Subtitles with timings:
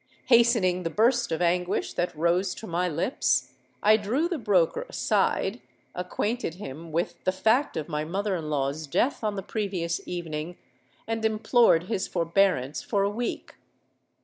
[0.29, 3.53] Hastening the burst of anguish that rose to my lips,
[3.83, 5.61] I drew the broker aside,
[5.93, 10.57] acquainted him with the fact of my mother in law's death on the previous evening,
[11.05, 13.57] and implored his forbearance for a week.